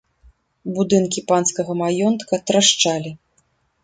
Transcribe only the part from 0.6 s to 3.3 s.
Будынкі панскага маёнтка трашчалі.